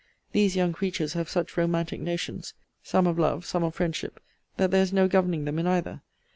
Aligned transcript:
These 0.31 0.55
young 0.55 0.73
creatures 0.73 1.13
have 1.13 1.29
such 1.29 1.55
romantic 1.55 1.99
notions, 2.01 2.55
some 2.81 3.05
of 3.05 3.19
life, 3.19 3.45
some 3.45 3.63
of 3.63 3.75
friendship, 3.75 4.19
that 4.57 4.71
there 4.71 4.81
is 4.81 4.91
no 4.91 5.07
governing 5.07 5.45
them 5.45 5.59
in 5.59 5.67
either. 5.67 6.01